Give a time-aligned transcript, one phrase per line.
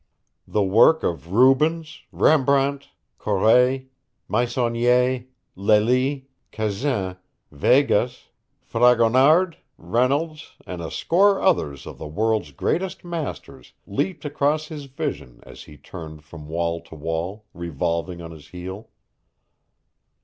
[0.47, 3.91] The work of Rubens, Rembrandt, Coret,
[4.27, 7.17] Meissonier, Lely, Cazzin,
[7.51, 8.29] Vegas,
[8.63, 15.39] Fragonard, Reynolds and a score others of the world's greatest masters leaped across his vision
[15.43, 18.89] as he turned from wall to wall, revolving on his heel.